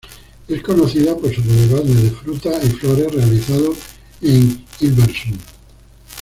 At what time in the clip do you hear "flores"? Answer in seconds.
2.69-3.13